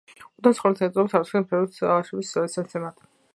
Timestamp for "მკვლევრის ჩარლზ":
1.45-2.07